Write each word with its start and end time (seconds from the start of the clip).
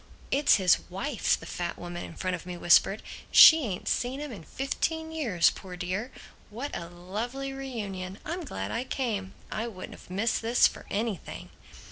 "It's 0.31 0.55
his 0.55 0.79
wife," 0.89 1.39
the 1.39 1.45
fat 1.45 1.77
woman 1.77 2.03
in 2.03 2.15
front 2.15 2.33
of 2.35 2.47
me 2.47 2.57
whispered. 2.57 3.03
"She 3.29 3.65
ain't 3.67 3.87
seen 3.87 4.19
'im 4.19 4.31
in 4.31 4.43
fifteen 4.43 5.11
years, 5.11 5.51
poor 5.51 5.77
dear! 5.77 6.11
What 6.49 6.75
a 6.75 6.87
lovely 6.89 7.53
re 7.53 7.69
union. 7.69 8.17
I'm 8.25 8.43
glad 8.43 8.71
I 8.71 8.83
came. 8.83 9.35
I 9.51 9.67
wouldn't 9.67 9.93
have 9.93 10.09
missed 10.09 10.41
this 10.41 10.65
for 10.65 10.87
anything!" 10.89 11.51